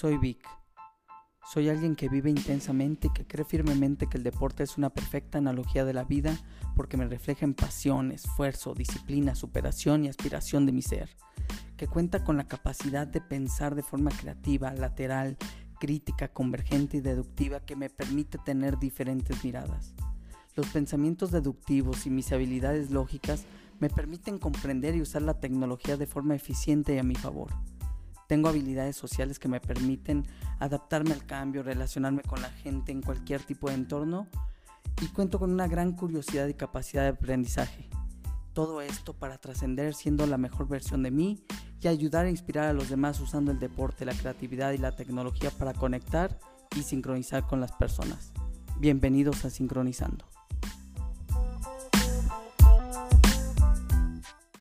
[0.00, 0.48] Soy Vic.
[1.52, 5.36] Soy alguien que vive intensamente y que cree firmemente que el deporte es una perfecta
[5.36, 6.38] analogía de la vida
[6.74, 11.10] porque me refleja en pasión, esfuerzo, disciplina, superación y aspiración de mi ser,
[11.76, 15.36] que cuenta con la capacidad de pensar de forma creativa, lateral,
[15.78, 19.92] crítica, convergente y deductiva que me permite tener diferentes miradas.
[20.56, 23.44] Los pensamientos deductivos y mis habilidades lógicas
[23.80, 27.50] me permiten comprender y usar la tecnología de forma eficiente y a mi favor.
[28.30, 30.24] Tengo habilidades sociales que me permiten
[30.60, 34.28] adaptarme al cambio, relacionarme con la gente en cualquier tipo de entorno
[35.02, 37.90] y cuento con una gran curiosidad y capacidad de aprendizaje.
[38.52, 41.44] Todo esto para trascender siendo la mejor versión de mí
[41.80, 45.50] y ayudar a inspirar a los demás usando el deporte, la creatividad y la tecnología
[45.50, 46.38] para conectar
[46.76, 48.32] y sincronizar con las personas.
[48.78, 50.24] Bienvenidos a Sincronizando.